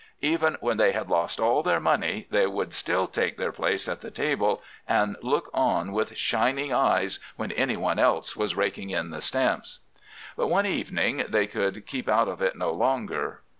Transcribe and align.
Even 0.23 0.57
when 0.61 0.77
they 0.77 0.93
had 0.93 1.11
lost 1.11 1.39
all 1.39 1.61
their 1.61 1.79
money 1.79 2.25
they 2.31 2.47
would 2.47 2.73
still 2.73 3.05
take 3.05 3.37
their 3.37 3.51
places 3.51 3.87
at 3.87 3.99
the 3.99 4.09
table 4.09 4.63
and 4.87 5.15
look 5.21 5.51
on 5.53 5.91
with 5.91 6.17
shining 6.17 6.73
eyes 6.73 7.19
when 7.35 7.51
any 7.51 7.77
one 7.77 7.99
else 7.99 8.35
was 8.35 8.55
raking 8.55 8.89
in 8.89 9.11
the 9.11 9.21
stamps. 9.21 9.81
"But 10.35 10.47
one 10.47 10.65
evening 10.65 11.25
they 11.29 11.45
could 11.45 11.85
keep 11.85 12.09
out 12.09 12.27
of 12.27 12.41
it 12.41 12.55
no 12.55 12.71
longer. 12.71 13.41